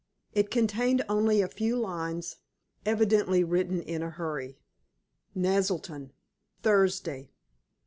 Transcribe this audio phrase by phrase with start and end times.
[0.33, 2.37] It contained only a few lines,
[2.87, 4.57] evidently written in a hurry.
[5.35, 6.09] "Naselton,
[6.63, 7.29] Thursday.